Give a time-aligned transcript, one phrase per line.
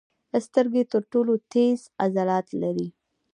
[0.47, 2.87] سترګې تر ټولو تېز عضلات لري.